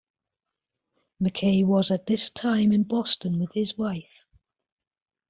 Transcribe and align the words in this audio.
MacKay 1.19 1.63
was 1.63 1.91
at 1.91 2.07
this 2.07 2.31
time 2.31 2.71
in 2.71 2.81
Boston 2.81 3.37
with 3.37 3.53
his 3.53 3.77
wife. 3.77 4.25